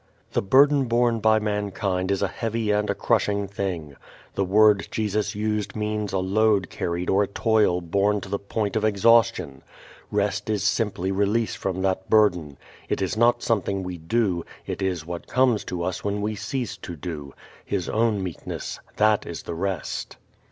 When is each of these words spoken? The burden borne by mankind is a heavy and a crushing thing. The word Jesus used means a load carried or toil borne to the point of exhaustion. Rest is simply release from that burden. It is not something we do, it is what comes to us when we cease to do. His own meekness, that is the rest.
The 0.31 0.41
burden 0.41 0.85
borne 0.85 1.19
by 1.19 1.37
mankind 1.37 2.09
is 2.09 2.23
a 2.23 2.27
heavy 2.27 2.71
and 2.71 2.89
a 2.89 2.95
crushing 2.95 3.47
thing. 3.47 3.95
The 4.33 4.43
word 4.43 4.87
Jesus 4.89 5.35
used 5.35 5.75
means 5.75 6.11
a 6.11 6.17
load 6.17 6.71
carried 6.71 7.07
or 7.07 7.27
toil 7.27 7.81
borne 7.81 8.19
to 8.21 8.29
the 8.29 8.39
point 8.39 8.75
of 8.75 8.83
exhaustion. 8.83 9.61
Rest 10.09 10.49
is 10.49 10.63
simply 10.63 11.11
release 11.11 11.53
from 11.53 11.83
that 11.83 12.09
burden. 12.09 12.57
It 12.89 12.99
is 12.99 13.15
not 13.15 13.43
something 13.43 13.83
we 13.83 13.99
do, 13.99 14.43
it 14.65 14.81
is 14.81 15.05
what 15.05 15.27
comes 15.27 15.63
to 15.65 15.83
us 15.83 16.03
when 16.03 16.19
we 16.23 16.33
cease 16.33 16.77
to 16.77 16.95
do. 16.95 17.35
His 17.63 17.87
own 17.87 18.23
meekness, 18.23 18.79
that 18.95 19.27
is 19.27 19.43
the 19.43 19.53
rest. 19.53 20.17